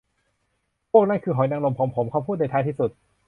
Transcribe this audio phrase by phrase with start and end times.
[0.91, 2.91] พวกนั้นคือหอยนางรมของผม เขาพูดในท้ายที่สุด